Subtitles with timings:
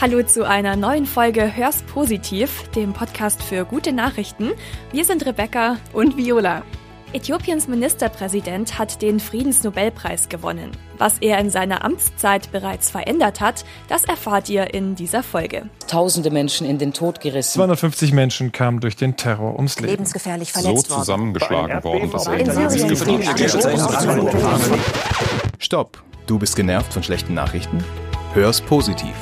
[0.00, 4.50] Hallo zu einer neuen Folge Hörst positiv, dem Podcast für gute Nachrichten.
[4.90, 6.64] Wir sind Rebecca und Viola.
[7.12, 10.72] Äthiopiens Ministerpräsident hat den Friedensnobelpreis gewonnen.
[10.98, 15.70] Was er in seiner Amtszeit bereits verändert hat, das erfahrt ihr in dieser Folge.
[15.86, 17.54] Tausende Menschen in den Tod gerissen.
[17.54, 19.92] 250 Menschen kamen durch den Terror ums Leben.
[19.92, 22.36] Lebensgefährlich verletzt so zusammengeschlagen worden, dass er
[25.60, 26.02] Stopp!
[26.26, 27.84] Du bist genervt von schlechten Nachrichten?
[28.32, 29.14] Hör's positiv.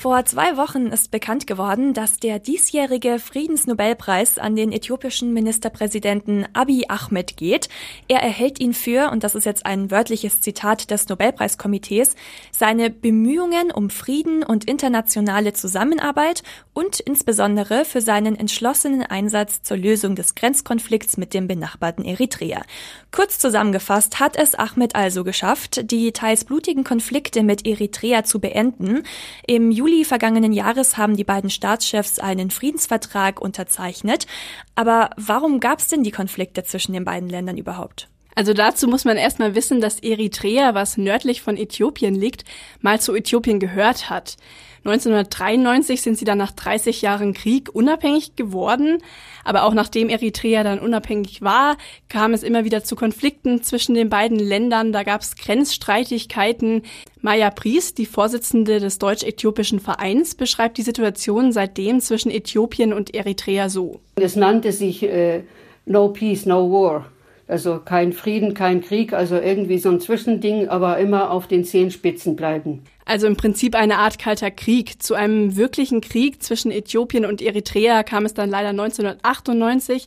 [0.00, 6.84] Vor zwei Wochen ist bekannt geworden, dass der diesjährige Friedensnobelpreis an den äthiopischen Ministerpräsidenten Abiy
[6.86, 7.68] Ahmed geht.
[8.06, 12.14] Er erhält ihn für, und das ist jetzt ein wörtliches Zitat des Nobelpreiskomitees,
[12.52, 20.14] seine Bemühungen um Frieden und internationale Zusammenarbeit und insbesondere für seinen entschlossenen Einsatz zur Lösung
[20.14, 22.62] des Grenzkonflikts mit dem benachbarten Eritrea.
[23.10, 29.02] Kurz zusammengefasst hat es Ahmed also geschafft, die teils blutigen Konflikte mit Eritrea zu beenden.
[29.44, 34.26] Im Juli Juli vergangenen Jahres haben die beiden Staatschefs einen Friedensvertrag unterzeichnet.
[34.74, 38.10] Aber warum gab es denn die Konflikte zwischen den beiden Ländern überhaupt?
[38.38, 42.44] Also dazu muss man erstmal wissen, dass Eritrea, was nördlich von Äthiopien liegt,
[42.80, 44.36] mal zu Äthiopien gehört hat.
[44.84, 49.02] 1993 sind sie dann nach 30 Jahren Krieg unabhängig geworden.
[49.42, 51.78] Aber auch nachdem Eritrea dann unabhängig war,
[52.08, 54.92] kam es immer wieder zu Konflikten zwischen den beiden Ländern.
[54.92, 56.82] Da gab es Grenzstreitigkeiten.
[57.20, 63.68] Maya Priest, die Vorsitzende des deutsch-äthiopischen Vereins, beschreibt die Situation seitdem zwischen Äthiopien und Eritrea
[63.68, 63.98] so.
[64.14, 65.42] Es nannte sich äh,
[65.86, 67.06] No Peace, No War.
[67.48, 72.36] Also kein Frieden, kein Krieg, also irgendwie so ein Zwischending, aber immer auf den Zehenspitzen
[72.36, 72.84] bleiben.
[73.06, 75.02] Also im Prinzip eine Art kalter Krieg.
[75.02, 80.06] Zu einem wirklichen Krieg zwischen Äthiopien und Eritrea kam es dann leider 1998.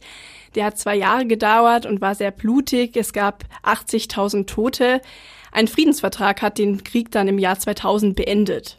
[0.53, 2.95] Der hat zwei Jahre gedauert und war sehr blutig.
[2.95, 5.01] Es gab 80.000 Tote.
[5.51, 8.77] Ein Friedensvertrag hat den Krieg dann im Jahr 2000 beendet.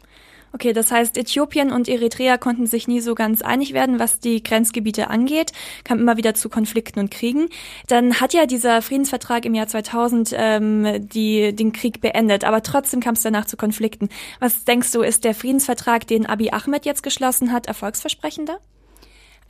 [0.53, 4.43] Okay, das heißt, Äthiopien und Eritrea konnten sich nie so ganz einig werden, was die
[4.43, 5.51] Grenzgebiete angeht,
[5.83, 7.49] kam immer wieder zu Konflikten und Kriegen.
[7.87, 12.99] Dann hat ja dieser Friedensvertrag im Jahr 2000 ähm, die, den Krieg beendet, aber trotzdem
[12.99, 14.09] kam es danach zu Konflikten.
[14.39, 18.59] Was denkst du, ist der Friedensvertrag, den Abiy Ahmed jetzt geschlossen hat, erfolgsversprechender?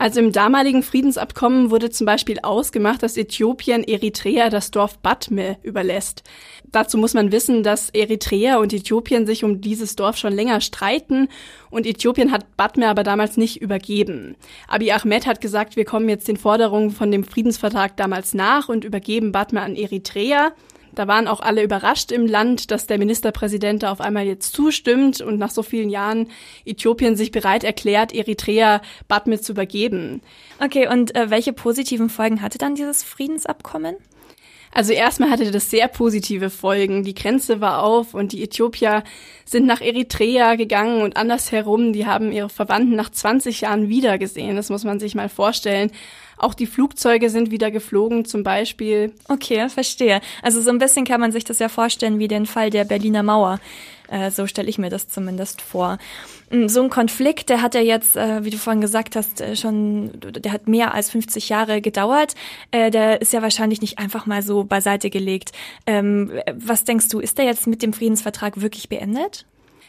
[0.04, 6.24] Also im damaligen Friedensabkommen wurde zum Beispiel ausgemacht, dass Äthiopien Eritrea das Dorf Batme überlässt.
[6.74, 11.30] Dazu muss man wissen, dass Eritrea und Äthiopien sich um dieses Dorf schon länger streiten
[11.70, 14.36] und Äthiopien hat Batme aber damals nicht übergeben.
[14.68, 18.84] Abiy Ahmed hat gesagt, wir kommen jetzt den Forderungen von dem Friedensvertrag damals nach und
[18.84, 20.52] übergeben Batme an Eritrea.
[20.96, 25.22] Da waren auch alle überrascht im Land, dass der Ministerpräsident da auf einmal jetzt zustimmt
[25.22, 26.30] und nach so vielen Jahren
[26.66, 30.22] Äthiopien sich bereit erklärt, Eritrea Batme zu übergeben.
[30.60, 33.96] Okay, und äh, welche positiven Folgen hatte dann dieses Friedensabkommen?
[34.74, 37.04] Also erstmal hatte das sehr positive Folgen.
[37.04, 39.04] Die Grenze war auf und die Äthiopier
[39.46, 44.56] sind nach Eritrea gegangen und andersherum, die haben ihre Verwandten nach 20 Jahren wiedergesehen.
[44.56, 45.92] Das muss man sich mal vorstellen.
[46.38, 49.14] Auch die Flugzeuge sind wieder geflogen, zum Beispiel.
[49.30, 50.20] Okay, verstehe.
[50.42, 53.24] Also so ein bisschen kann man sich das ja vorstellen wie den Fall der Berliner
[53.24, 53.60] Mauer.
[54.14, 55.98] Äh, so stelle ich mir das zumindest vor.
[56.52, 59.56] Mm, so ein Konflikt, der hat ja jetzt, äh, wie du vorhin gesagt hast, äh,
[59.56, 62.36] schon, der hat mehr als 50 Jahre gedauert.
[62.72, 65.52] Der ist ja wahrscheinlich nicht einfach mal so beiseite gelegt.
[65.86, 69.46] Ähm, was denkst du, ist der jetzt mit dem Friedensvertrag wirklich beendet?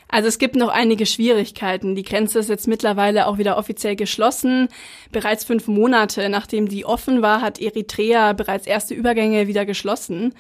[0.09, 1.95] Also es gibt noch einige Schwierigkeiten.
[1.95, 4.69] Die Grenze ist jetzt mittlerweile auch wieder offiziell geschlossen.
[5.13, 10.35] Bereits fünf Monate nachdem die offen war, hat Eritrea bereits erste Übergänge wieder geschlossen.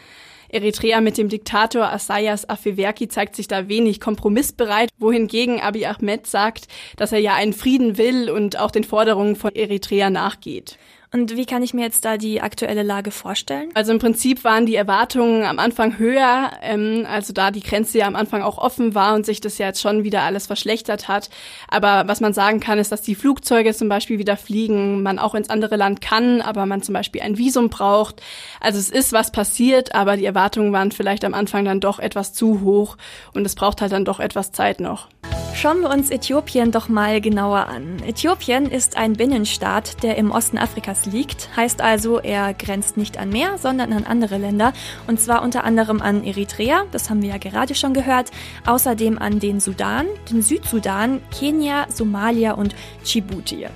[0.55, 6.69] Eritrea mit dem Diktator Assayas Afewerki zeigt sich da wenig kompromissbereit, wohingegen Abiy Ahmed sagt,
[6.97, 10.79] dass er ja einen Frieden will und auch den Forderungen von Eritrea nachgeht.
[11.15, 13.71] Und wie kann ich mir jetzt da die aktuelle Lage vorstellen?
[13.75, 18.09] Also im Prinzip waren die Erwartungen am Anfang höher, ähm, also da die Grenze ja
[18.09, 21.31] am Anfang auch offen war und sich das ja jetzt schon wieder alles verschlechtert hat.
[21.69, 25.37] Aber was man sagen kann, ist, dass die Flugzeuge zum Beispiel wieder fliegen, man auch
[25.37, 28.21] ins andere Land kann, aber man zum Beispiel ein Visum braucht.
[28.61, 32.33] Also es ist was passiert, aber die Erwartungen waren vielleicht am Anfang dann doch etwas
[32.33, 32.97] zu hoch
[33.35, 35.07] und es braucht halt dann doch etwas Zeit noch.
[35.55, 38.03] Schauen wir uns Äthiopien doch mal genauer an.
[38.07, 43.31] Äthiopien ist ein Binnenstaat, der im Osten Afrikas liegt, heißt also, er grenzt nicht an
[43.31, 44.73] Meer, sondern an andere Länder,
[45.07, 48.31] und zwar unter anderem an Eritrea, das haben wir ja gerade schon gehört,
[48.67, 52.75] außerdem an den Sudan, den Südsudan, Kenia, Somalia und
[53.07, 53.67] Djibouti.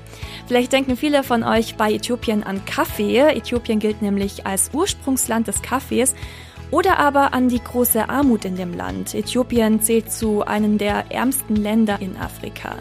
[0.49, 3.19] Vielleicht denken viele von euch bei Äthiopien an Kaffee.
[3.19, 6.15] Äthiopien gilt nämlich als Ursprungsland des Kaffees
[6.71, 9.15] oder aber an die große Armut in dem Land.
[9.15, 12.77] Äthiopien zählt zu einem der ärmsten Länder in Afrika.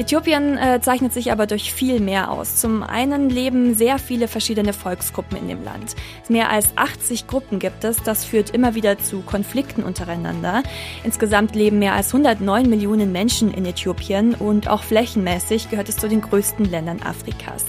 [0.00, 2.56] Äthiopien äh, zeichnet sich aber durch viel mehr aus.
[2.56, 5.94] Zum einen leben sehr viele verschiedene Volksgruppen in dem Land.
[6.30, 10.62] Mehr als 80 Gruppen gibt es, das führt immer wieder zu Konflikten untereinander.
[11.04, 16.08] Insgesamt leben mehr als 109 Millionen Menschen in Äthiopien und auch flächenmäßig gehört es zu
[16.08, 17.66] den größten Ländern Afrikas.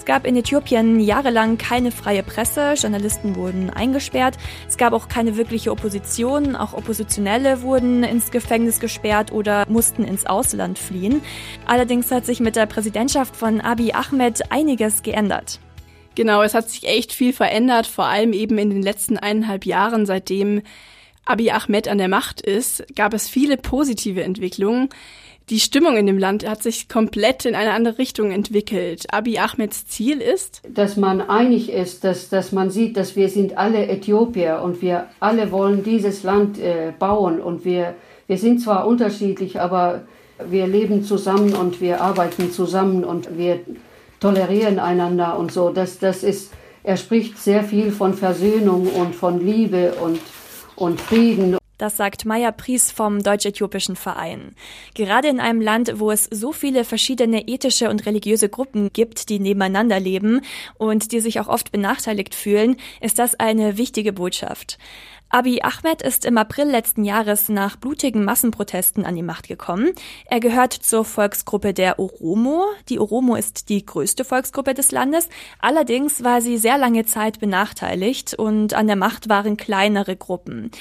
[0.00, 5.36] Es gab in Äthiopien jahrelang keine freie Presse, Journalisten wurden eingesperrt, es gab auch keine
[5.36, 11.20] wirkliche Opposition, auch Oppositionelle wurden ins Gefängnis gesperrt oder mussten ins Ausland fliehen.
[11.66, 15.60] Allerdings hat sich mit der Präsidentschaft von Abiy Ahmed einiges geändert.
[16.14, 20.06] Genau, es hat sich echt viel verändert, vor allem eben in den letzten eineinhalb Jahren,
[20.06, 20.62] seitdem
[21.26, 24.88] Abiy Ahmed an der Macht ist, gab es viele positive Entwicklungen
[25.48, 29.12] die Stimmung in dem Land hat sich komplett in eine andere Richtung entwickelt.
[29.12, 33.58] Abiy Ahmeds Ziel ist, dass man einig ist, dass, dass man sieht, dass wir sind
[33.58, 37.94] alle Äthiopier und wir alle wollen dieses Land äh, bauen und wir,
[38.28, 40.02] wir sind zwar unterschiedlich, aber
[40.48, 43.60] wir leben zusammen und wir arbeiten zusammen und wir
[44.20, 45.70] tolerieren einander und so.
[45.70, 46.52] Das, das ist,
[46.84, 50.20] er spricht sehr viel von Versöhnung und von Liebe und,
[50.76, 54.54] und Frieden das sagt Maya Pries vom Deutsch-Äthiopischen Verein.
[54.94, 59.38] Gerade in einem Land, wo es so viele verschiedene ethische und religiöse Gruppen gibt, die
[59.38, 60.42] nebeneinander leben
[60.76, 64.78] und die sich auch oft benachteiligt fühlen, ist das eine wichtige Botschaft.
[65.32, 69.92] Abiy Ahmed ist im April letzten Jahres nach blutigen Massenprotesten an die Macht gekommen.
[70.24, 72.64] Er gehört zur Volksgruppe der Oromo.
[72.88, 75.28] Die Oromo ist die größte Volksgruppe des Landes.
[75.60, 80.72] Allerdings war sie sehr lange Zeit benachteiligt und an der Macht waren kleinere Gruppen.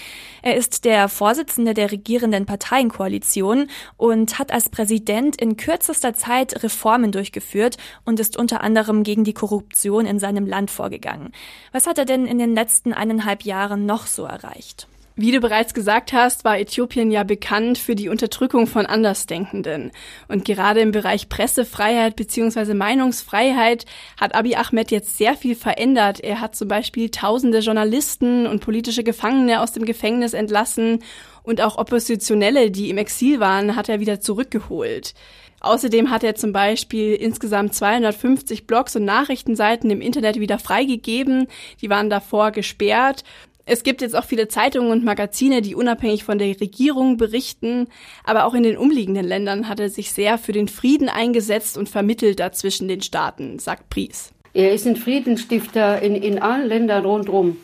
[0.41, 7.11] Er ist der Vorsitzende der regierenden Parteienkoalition und hat als Präsident in kürzester Zeit Reformen
[7.11, 11.31] durchgeführt und ist unter anderem gegen die Korruption in seinem Land vorgegangen.
[11.71, 14.87] Was hat er denn in den letzten eineinhalb Jahren noch so erreicht.
[15.21, 19.91] Wie du bereits gesagt hast, war Äthiopien ja bekannt für die Unterdrückung von Andersdenkenden.
[20.29, 22.73] Und gerade im Bereich Pressefreiheit bzw.
[22.73, 23.85] Meinungsfreiheit
[24.17, 26.21] hat Abiy Ahmed jetzt sehr viel verändert.
[26.21, 31.03] Er hat zum Beispiel tausende Journalisten und politische Gefangene aus dem Gefängnis entlassen
[31.43, 35.15] und auch Oppositionelle, die im Exil waren, hat er wieder zurückgeholt.
[35.61, 41.47] Außerdem hat er zum Beispiel insgesamt 250 Blogs und Nachrichtenseiten im Internet wieder freigegeben.
[41.81, 43.23] Die waren davor gesperrt.
[43.71, 47.87] Es gibt jetzt auch viele Zeitungen und Magazine, die unabhängig von der Regierung berichten,
[48.23, 51.87] aber auch in den umliegenden Ländern hat er sich sehr für den Frieden eingesetzt und
[51.87, 54.33] vermittelt dazwischen den Staaten, sagt Pries.
[54.55, 57.57] Er ist ein Friedensstifter in, in allen Ländern rundherum.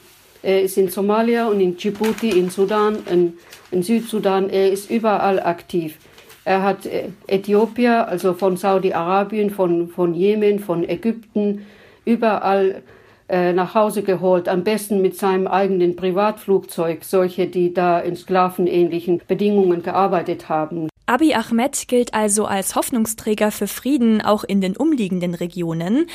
[0.44, 3.34] Er ist in Somalia und in Djibouti, in Sudan, in,
[3.72, 4.52] in Südsudan.
[4.52, 5.98] Er ist überall aktiv.
[6.44, 11.66] Er hat äh, Äthiopien, also von Saudi-Arabien, von, von Jemen, von Ägypten,
[12.06, 12.84] überall
[13.28, 19.82] nach Hause geholt, am besten mit seinem eigenen Privatflugzeug, solche, die da in sklavenähnlichen Bedingungen
[19.82, 20.90] gearbeitet haben.
[21.08, 26.08] Abiy Ahmed gilt also als Hoffnungsträger für Frieden auch in den umliegenden Regionen.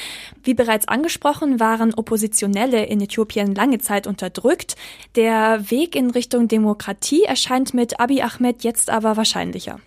[0.42, 4.74] Wie bereits angesprochen, waren Oppositionelle in Äthiopien lange Zeit unterdrückt.
[5.14, 9.78] Der Weg in Richtung Demokratie erscheint mit Abiy Ahmed jetzt aber wahrscheinlicher.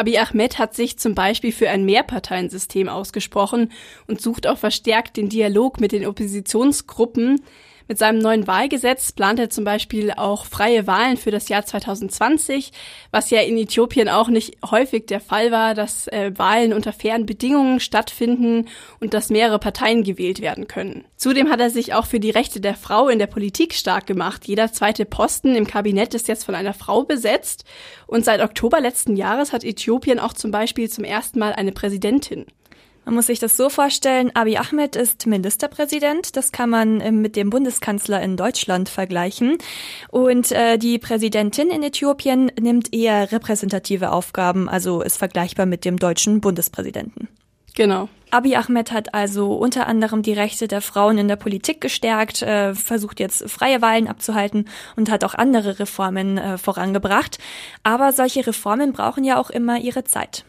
[0.00, 3.70] Abiy Ahmed hat sich zum Beispiel für ein Mehrparteiensystem ausgesprochen
[4.06, 7.42] und sucht auch verstärkt den Dialog mit den Oppositionsgruppen.
[7.90, 12.70] Mit seinem neuen Wahlgesetz plant er zum Beispiel auch freie Wahlen für das Jahr 2020,
[13.10, 17.26] was ja in Äthiopien auch nicht häufig der Fall war, dass äh, Wahlen unter fairen
[17.26, 18.68] Bedingungen stattfinden
[19.00, 21.04] und dass mehrere Parteien gewählt werden können.
[21.16, 24.46] Zudem hat er sich auch für die Rechte der Frau in der Politik stark gemacht.
[24.46, 27.64] Jeder zweite Posten im Kabinett ist jetzt von einer Frau besetzt
[28.06, 32.46] und seit Oktober letzten Jahres hat Äthiopien auch zum Beispiel zum ersten Mal eine Präsidentin.
[33.04, 36.36] Man muss sich das so vorstellen, Abiy Ahmed ist Ministerpräsident.
[36.36, 39.58] Das kann man äh, mit dem Bundeskanzler in Deutschland vergleichen.
[40.10, 45.98] Und äh, die Präsidentin in Äthiopien nimmt eher repräsentative Aufgaben, also ist vergleichbar mit dem
[45.98, 47.28] deutschen Bundespräsidenten.
[47.74, 48.08] Genau.
[48.30, 52.74] Abiy Ahmed hat also unter anderem die Rechte der Frauen in der Politik gestärkt, äh,
[52.74, 57.38] versucht jetzt freie Wahlen abzuhalten und hat auch andere Reformen äh, vorangebracht.
[57.82, 60.44] Aber solche Reformen brauchen ja auch immer ihre Zeit.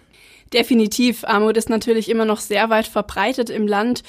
[0.53, 1.23] Definitiv.
[1.23, 4.03] Armut ist natürlich immer noch sehr weit verbreitet im Land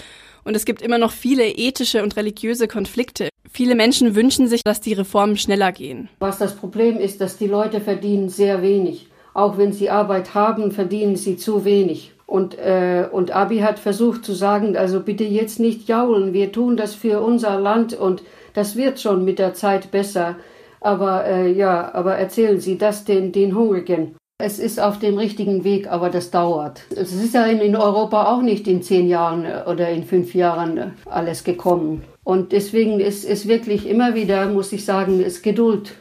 [0.45, 3.29] und es gibt immer noch viele ethische und religiöse Konflikte.
[3.51, 6.09] Viele Menschen wünschen sich, dass die Reformen schneller gehen.
[6.19, 9.09] Was das Problem ist, dass die Leute verdienen sehr wenig.
[9.35, 12.13] Auch wenn sie Arbeit haben, verdienen sie zu wenig.
[12.27, 16.77] Und, äh, und Abi hat versucht zu sagen, also bitte jetzt nicht jaulen, wir tun
[16.77, 18.23] das für unser Land und
[18.55, 20.37] das wird schon mit der Zeit besser.
[20.81, 24.17] Aber äh, ja, aber erzählen Sie das den, den Hungrigen.
[24.39, 26.83] Es ist auf dem richtigen Weg, aber das dauert.
[26.91, 30.79] Es ist ja in, Europa auch nicht in zehn Jahren äh, oder in fünf Jahren
[30.79, 32.03] äh, alles gekommen.
[32.25, 35.95] Und deswegen ist es wirklich immer wieder, muss ich sagen, ist Geduld,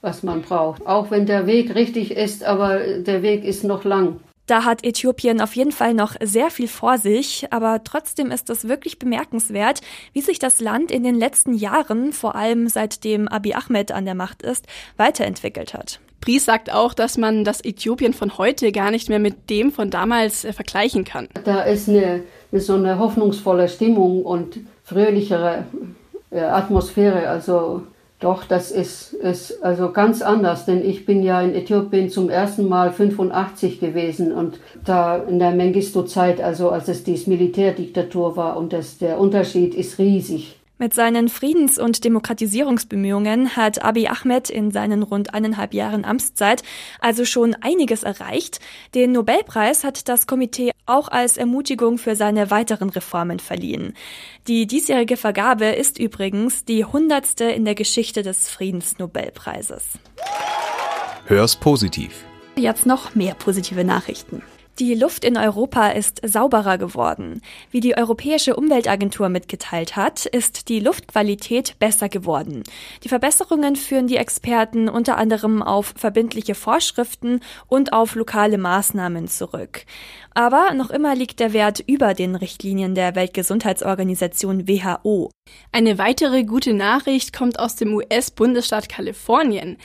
[0.00, 0.86] was man braucht.
[0.86, 4.20] Auch wenn der Weg richtig ist, aber der Weg ist noch lang.
[4.46, 8.68] Da hat Äthiopien auf jeden Fall noch sehr viel vor sich, aber trotzdem ist es
[8.68, 9.80] wirklich bemerkenswert,
[10.12, 14.14] wie sich das Land in den letzten Jahren, vor allem seitdem Abiy Ahmed an der
[14.14, 14.66] Macht ist,
[14.98, 16.00] weiterentwickelt hat.
[16.24, 19.90] Pries sagt auch, dass man das Äthiopien von heute gar nicht mehr mit dem von
[19.90, 21.28] damals äh, vergleichen kann.
[21.44, 25.66] Da ist eine, eine, so eine hoffnungsvolle Stimmung und fröhlichere
[26.30, 27.28] äh, Atmosphäre.
[27.28, 27.82] Also
[28.20, 32.70] doch, das ist, ist also ganz anders, denn ich bin ja in Äthiopien zum ersten
[32.70, 38.72] Mal 85 gewesen und da in der Mengistu-Zeit, also als es die Militärdiktatur war und
[38.72, 40.56] das, der Unterschied ist riesig.
[40.76, 46.64] Mit seinen Friedens- und Demokratisierungsbemühungen hat Abiy Ahmed in seinen rund eineinhalb Jahren Amtszeit
[46.98, 48.58] also schon einiges erreicht.
[48.92, 53.94] Den Nobelpreis hat das Komitee auch als Ermutigung für seine weiteren Reformen verliehen.
[54.48, 59.84] Die diesjährige Vergabe ist übrigens die hundertste in der Geschichte des Friedensnobelpreises.
[61.26, 62.24] Hör's positiv.
[62.56, 64.42] Jetzt noch mehr positive Nachrichten.
[64.80, 67.42] Die Luft in Europa ist sauberer geworden.
[67.70, 72.64] Wie die Europäische Umweltagentur mitgeteilt hat, ist die Luftqualität besser geworden.
[73.04, 77.38] Die Verbesserungen führen die Experten unter anderem auf verbindliche Vorschriften
[77.68, 79.84] und auf lokale Maßnahmen zurück.
[80.34, 85.30] Aber noch immer liegt der Wert über den Richtlinien der Weltgesundheitsorganisation WHO.
[85.70, 89.76] Eine weitere gute Nachricht kommt aus dem US-Bundesstaat Kalifornien.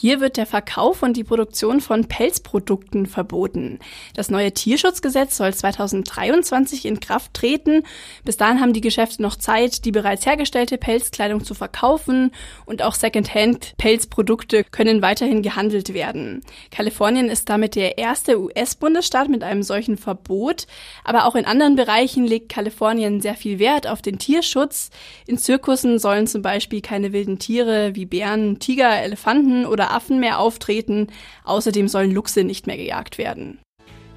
[0.00, 3.80] Hier wird der Verkauf und die Produktion von Pelzprodukten verboten.
[4.14, 7.82] Das neue Tierschutzgesetz soll 2023 in Kraft treten.
[8.24, 12.30] Bis dahin haben die Geschäfte noch Zeit, die bereits hergestellte Pelzkleidung zu verkaufen
[12.64, 16.42] und auch Secondhand-Pelzprodukte können weiterhin gehandelt werden.
[16.70, 20.68] Kalifornien ist damit der erste US-Bundesstaat mit einem solchen Verbot,
[21.02, 24.90] aber auch in anderen Bereichen legt Kalifornien sehr viel Wert auf den Tierschutz.
[25.26, 30.38] In Zirkussen sollen zum Beispiel keine wilden Tiere wie Bären, Tiger, Elefanten oder Affen mehr
[30.38, 31.08] auftreten.
[31.44, 33.58] Außerdem sollen Luchse nicht mehr gejagt werden.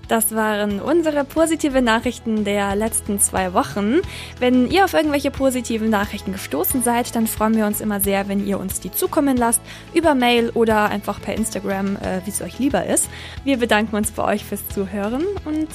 [0.07, 4.01] Das waren unsere positive Nachrichten der letzten zwei Wochen.
[4.39, 8.45] Wenn ihr auf irgendwelche positiven Nachrichten gestoßen seid, dann freuen wir uns immer sehr, wenn
[8.45, 9.61] ihr uns die zukommen lasst,
[9.93, 13.07] über Mail oder einfach per Instagram, äh, wie es euch lieber ist.
[13.45, 15.69] Wir bedanken uns bei euch fürs Zuhören und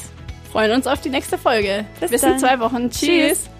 [0.52, 1.86] freuen uns auf die nächste Folge.
[1.98, 2.90] Bis, Bis in zwei Wochen.
[2.90, 3.08] Tschüss.
[3.08, 3.55] Tschüss.